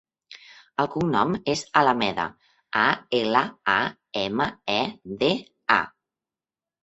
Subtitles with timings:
[0.83, 2.23] El cognom és Alameda:
[2.83, 2.87] a,
[3.19, 3.43] ela,
[3.75, 3.77] a,
[4.23, 4.81] ema, e,
[5.23, 5.29] de,
[5.77, 5.81] a.